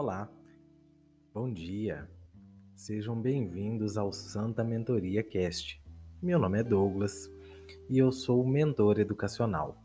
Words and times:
Olá, 0.00 0.32
bom 1.34 1.52
dia, 1.52 2.08
sejam 2.74 3.20
bem-vindos 3.20 3.98
ao 3.98 4.10
Santa 4.10 4.64
Mentoria 4.64 5.22
Cast. 5.22 5.78
Meu 6.22 6.38
nome 6.38 6.58
é 6.58 6.62
Douglas 6.64 7.30
e 7.86 7.98
eu 7.98 8.10
sou 8.10 8.42
mentor 8.46 8.98
educacional. 8.98 9.76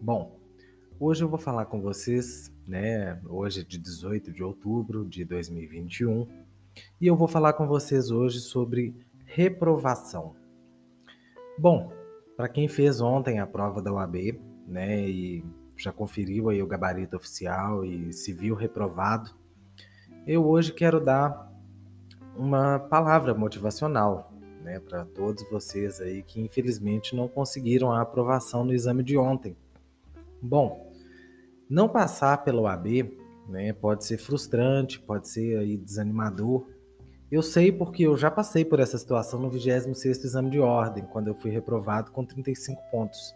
Bom, 0.00 0.36
hoje 0.98 1.22
eu 1.22 1.28
vou 1.28 1.38
falar 1.38 1.66
com 1.66 1.80
vocês, 1.80 2.52
né? 2.66 3.22
Hoje 3.24 3.60
é 3.60 3.62
de 3.62 3.78
18 3.78 4.32
de 4.32 4.42
outubro 4.42 5.04
de 5.04 5.24
2021 5.24 6.26
e 7.00 7.06
eu 7.06 7.14
vou 7.14 7.28
falar 7.28 7.52
com 7.52 7.68
vocês 7.68 8.10
hoje 8.10 8.40
sobre 8.40 8.96
reprovação. 9.26 10.34
Bom, 11.56 11.92
para 12.36 12.48
quem 12.48 12.66
fez 12.66 13.00
ontem 13.00 13.38
a 13.38 13.46
prova 13.46 13.80
da 13.80 13.92
UAB, 13.92 14.40
né, 14.66 15.08
e 15.08 15.44
já 15.76 15.92
conferiu 15.92 16.48
aí 16.48 16.60
o 16.60 16.66
gabarito 16.66 17.16
oficial 17.16 17.84
e 17.84 18.12
se 18.12 18.32
viu 18.32 18.56
reprovado, 18.56 19.45
eu 20.26 20.44
hoje 20.44 20.72
quero 20.72 20.98
dar 21.00 21.52
uma 22.36 22.78
palavra 22.78 23.32
motivacional, 23.32 24.32
né, 24.62 24.80
para 24.80 25.04
todos 25.04 25.48
vocês 25.48 26.00
aí 26.00 26.22
que 26.22 26.40
infelizmente 26.40 27.14
não 27.14 27.28
conseguiram 27.28 27.92
a 27.92 28.00
aprovação 28.00 28.64
no 28.64 28.74
exame 28.74 29.04
de 29.04 29.16
ontem. 29.16 29.56
Bom, 30.42 30.92
não 31.70 31.88
passar 31.88 32.42
pela 32.42 32.62
UAB, 32.62 33.16
né, 33.48 33.72
pode 33.72 34.04
ser 34.04 34.18
frustrante, 34.18 34.98
pode 34.98 35.28
ser 35.28 35.58
aí 35.58 35.76
desanimador. 35.76 36.66
Eu 37.30 37.42
sei 37.42 37.70
porque 37.70 38.04
eu 38.04 38.16
já 38.16 38.30
passei 38.30 38.64
por 38.64 38.80
essa 38.80 38.98
situação 38.98 39.40
no 39.40 39.50
26º 39.50 40.24
exame 40.24 40.50
de 40.50 40.58
ordem, 40.58 41.04
quando 41.04 41.28
eu 41.28 41.34
fui 41.34 41.50
reprovado 41.50 42.10
com 42.10 42.24
35 42.24 42.82
pontos. 42.90 43.34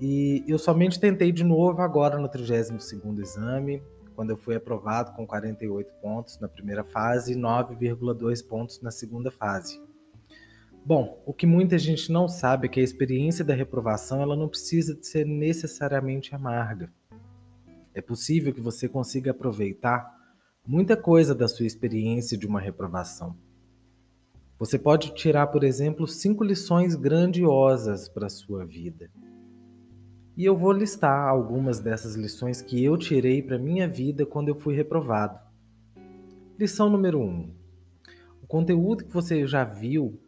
E 0.00 0.44
eu 0.48 0.58
somente 0.58 0.98
tentei 0.98 1.30
de 1.30 1.44
novo 1.44 1.80
agora 1.80 2.18
no 2.18 2.28
32º 2.28 3.20
exame, 3.20 3.82
quando 4.22 4.30
eu 4.30 4.36
fui 4.36 4.54
aprovado 4.54 5.10
com 5.16 5.26
48 5.26 5.94
pontos 6.00 6.38
na 6.38 6.46
primeira 6.46 6.84
fase 6.84 7.32
e 7.32 7.36
9,2 7.36 8.46
pontos 8.46 8.80
na 8.80 8.92
segunda 8.92 9.32
fase. 9.32 9.82
Bom, 10.86 11.20
o 11.26 11.34
que 11.34 11.44
muita 11.44 11.76
gente 11.76 12.12
não 12.12 12.28
sabe 12.28 12.66
é 12.66 12.70
que 12.70 12.78
a 12.78 12.84
experiência 12.84 13.44
da 13.44 13.52
reprovação 13.52 14.22
ela 14.22 14.36
não 14.36 14.48
precisa 14.48 14.94
de 14.94 15.04
ser 15.04 15.26
necessariamente 15.26 16.36
amarga. 16.36 16.92
É 17.92 18.00
possível 18.00 18.54
que 18.54 18.60
você 18.60 18.88
consiga 18.88 19.32
aproveitar 19.32 20.08
muita 20.64 20.96
coisa 20.96 21.34
da 21.34 21.48
sua 21.48 21.66
experiência 21.66 22.38
de 22.38 22.46
uma 22.46 22.60
reprovação. 22.60 23.36
Você 24.56 24.78
pode 24.78 25.12
tirar, 25.16 25.48
por 25.48 25.64
exemplo, 25.64 26.06
cinco 26.06 26.44
lições 26.44 26.94
grandiosas 26.94 28.08
para 28.08 28.28
a 28.28 28.30
sua 28.30 28.64
vida. 28.64 29.10
E 30.34 30.46
eu 30.46 30.56
vou 30.56 30.72
listar 30.72 31.28
algumas 31.28 31.78
dessas 31.78 32.14
lições 32.14 32.62
que 32.62 32.82
eu 32.82 32.96
tirei 32.96 33.42
para 33.42 33.58
minha 33.58 33.86
vida 33.86 34.24
quando 34.24 34.48
eu 34.48 34.54
fui 34.54 34.74
reprovado. 34.74 35.38
Lição 36.58 36.88
número 36.88 37.20
1. 37.20 37.22
Um, 37.22 37.54
o 38.42 38.46
conteúdo 38.46 39.04
que 39.04 39.12
você 39.12 39.46
já 39.46 39.62
viu 39.62 40.18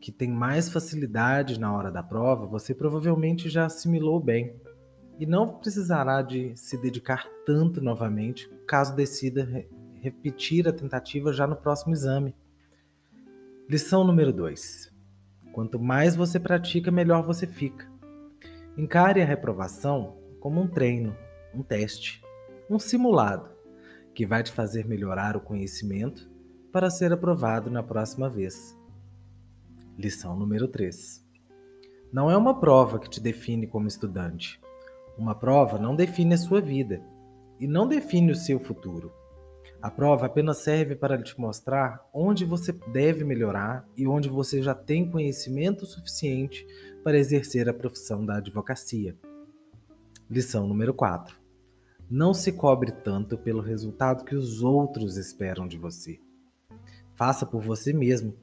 que 0.00 0.12
tem 0.12 0.30
mais 0.30 0.68
facilidade 0.68 1.58
na 1.58 1.74
hora 1.74 1.90
da 1.90 2.02
prova, 2.02 2.46
você 2.46 2.72
provavelmente 2.72 3.48
já 3.48 3.66
assimilou 3.66 4.20
bem 4.20 4.54
e 5.18 5.26
não 5.26 5.48
precisará 5.48 6.22
de 6.22 6.52
se 6.56 6.80
dedicar 6.80 7.26
tanto 7.44 7.80
novamente 7.80 8.48
caso 8.66 8.94
decida 8.94 9.44
re 9.44 9.68
repetir 10.00 10.68
a 10.68 10.72
tentativa 10.72 11.32
já 11.32 11.48
no 11.48 11.56
próximo 11.56 11.92
exame. 11.92 12.32
Lição 13.68 14.04
número 14.04 14.32
2. 14.32 14.92
Quanto 15.52 15.80
mais 15.80 16.14
você 16.14 16.38
pratica, 16.38 16.92
melhor 16.92 17.24
você 17.24 17.44
fica. 17.44 17.95
Encare 18.78 19.22
a 19.22 19.24
reprovação 19.24 20.18
como 20.38 20.60
um 20.60 20.68
treino, 20.68 21.16
um 21.54 21.62
teste, 21.62 22.22
um 22.68 22.78
simulado 22.78 23.48
que 24.14 24.26
vai 24.26 24.42
te 24.42 24.52
fazer 24.52 24.86
melhorar 24.86 25.34
o 25.34 25.40
conhecimento 25.40 26.30
para 26.70 26.90
ser 26.90 27.10
aprovado 27.10 27.70
na 27.70 27.82
próxima 27.82 28.28
vez. 28.28 28.78
Lição 29.96 30.36
número 30.36 30.68
3. 30.68 31.24
Não 32.12 32.30
é 32.30 32.36
uma 32.36 32.60
prova 32.60 32.98
que 32.98 33.08
te 33.08 33.18
define 33.18 33.66
como 33.66 33.88
estudante. 33.88 34.60
Uma 35.16 35.34
prova 35.34 35.78
não 35.78 35.96
define 35.96 36.34
a 36.34 36.38
sua 36.38 36.60
vida 36.60 37.02
e 37.58 37.66
não 37.66 37.88
define 37.88 38.30
o 38.30 38.36
seu 38.36 38.60
futuro. 38.60 39.10
A 39.86 39.90
prova 39.90 40.26
apenas 40.26 40.56
serve 40.56 40.96
para 40.96 41.16
te 41.22 41.40
mostrar 41.40 42.04
onde 42.12 42.44
você 42.44 42.72
deve 42.72 43.22
melhorar 43.22 43.88
e 43.96 44.04
onde 44.04 44.28
você 44.28 44.60
já 44.60 44.74
tem 44.74 45.08
conhecimento 45.08 45.86
suficiente 45.86 46.66
para 47.04 47.16
exercer 47.16 47.68
a 47.68 47.72
profissão 47.72 48.26
da 48.26 48.38
advocacia. 48.38 49.16
Lição 50.28 50.66
número 50.66 50.92
4. 50.92 51.38
Não 52.10 52.34
se 52.34 52.50
cobre 52.50 52.90
tanto 52.90 53.38
pelo 53.38 53.60
resultado 53.60 54.24
que 54.24 54.34
os 54.34 54.60
outros 54.60 55.16
esperam 55.16 55.68
de 55.68 55.78
você. 55.78 56.18
Faça 57.14 57.46
por 57.46 57.62
você 57.62 57.92
mesmo. 57.92 58.34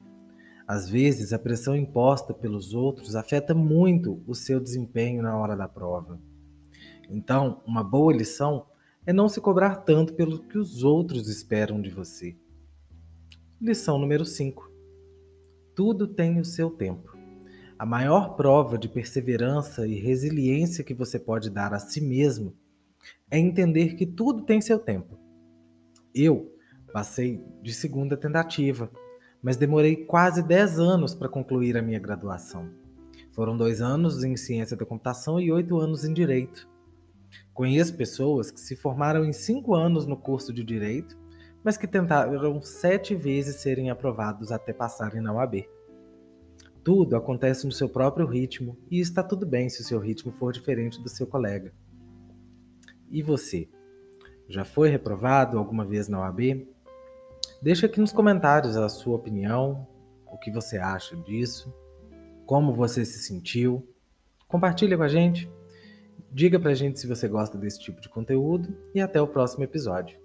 Às 0.66 0.88
vezes, 0.88 1.34
a 1.34 1.38
pressão 1.38 1.76
imposta 1.76 2.32
pelos 2.32 2.72
outros 2.72 3.14
afeta 3.14 3.54
muito 3.54 4.22
o 4.26 4.34
seu 4.34 4.58
desempenho 4.58 5.22
na 5.22 5.36
hora 5.36 5.54
da 5.54 5.68
prova. 5.68 6.18
Então, 7.10 7.60
uma 7.66 7.84
boa 7.84 8.14
lição 8.14 8.64
é 9.06 9.12
não 9.12 9.28
se 9.28 9.40
cobrar 9.40 9.76
tanto 9.76 10.14
pelo 10.14 10.38
que 10.38 10.56
os 10.56 10.82
outros 10.82 11.28
esperam 11.28 11.80
de 11.80 11.90
você. 11.90 12.36
Lição 13.60 13.98
número 13.98 14.24
5. 14.24 14.70
Tudo 15.74 16.06
tem 16.06 16.40
o 16.40 16.44
seu 16.44 16.70
tempo. 16.70 17.16
A 17.78 17.84
maior 17.84 18.36
prova 18.36 18.78
de 18.78 18.88
perseverança 18.88 19.86
e 19.86 19.98
resiliência 19.98 20.84
que 20.84 20.94
você 20.94 21.18
pode 21.18 21.50
dar 21.50 21.74
a 21.74 21.78
si 21.78 22.00
mesmo 22.00 22.54
é 23.30 23.38
entender 23.38 23.94
que 23.94 24.06
tudo 24.06 24.42
tem 24.42 24.60
seu 24.60 24.78
tempo. 24.78 25.18
Eu 26.14 26.54
passei 26.92 27.44
de 27.60 27.74
segunda 27.74 28.16
tentativa, 28.16 28.90
mas 29.42 29.56
demorei 29.56 29.96
quase 29.96 30.42
10 30.42 30.78
anos 30.78 31.14
para 31.14 31.28
concluir 31.28 31.76
a 31.76 31.82
minha 31.82 31.98
graduação. 31.98 32.70
Foram 33.32 33.56
dois 33.56 33.82
anos 33.82 34.22
em 34.22 34.36
ciência 34.36 34.76
da 34.76 34.86
computação 34.86 35.40
e 35.40 35.50
oito 35.50 35.76
anos 35.78 36.04
em 36.04 36.14
direito. 36.14 36.68
Conheço 37.54 37.96
pessoas 37.96 38.50
que 38.50 38.58
se 38.58 38.74
formaram 38.74 39.24
em 39.24 39.32
cinco 39.32 39.74
anos 39.74 40.06
no 40.06 40.16
curso 40.16 40.52
de 40.52 40.64
Direito, 40.64 41.16
mas 41.62 41.76
que 41.76 41.86
tentaram 41.86 42.60
sete 42.60 43.14
vezes 43.14 43.62
serem 43.62 43.90
aprovados 43.90 44.50
até 44.50 44.72
passarem 44.72 45.22
na 45.22 45.32
UAB. 45.32 45.66
Tudo 46.82 47.16
acontece 47.16 47.64
no 47.64 47.72
seu 47.72 47.88
próprio 47.88 48.26
ritmo 48.26 48.76
e 48.90 49.00
está 49.00 49.22
tudo 49.22 49.46
bem 49.46 49.70
se 49.70 49.80
o 49.80 49.84
seu 49.84 50.00
ritmo 50.00 50.32
for 50.32 50.52
diferente 50.52 51.00
do 51.00 51.08
seu 51.08 51.26
colega. 51.26 51.72
E 53.08 53.22
você? 53.22 53.68
Já 54.48 54.64
foi 54.64 54.90
reprovado 54.90 55.56
alguma 55.56 55.86
vez 55.86 56.08
na 56.08 56.20
UAB? 56.20 56.68
Deixa 57.62 57.86
aqui 57.86 58.00
nos 58.00 58.12
comentários 58.12 58.76
a 58.76 58.88
sua 58.88 59.16
opinião, 59.16 59.86
o 60.26 60.36
que 60.36 60.50
você 60.50 60.76
acha 60.76 61.16
disso, 61.16 61.72
como 62.44 62.74
você 62.74 63.04
se 63.04 63.20
sentiu. 63.20 63.88
Compartilha 64.48 64.96
com 64.96 65.04
a 65.04 65.08
gente. 65.08 65.50
Diga 66.34 66.58
pra 66.58 66.74
gente 66.74 66.98
se 66.98 67.06
você 67.06 67.28
gosta 67.28 67.56
desse 67.56 67.78
tipo 67.78 68.00
de 68.00 68.08
conteúdo 68.08 68.76
e 68.92 69.00
até 69.00 69.22
o 69.22 69.26
próximo 69.28 69.62
episódio. 69.62 70.18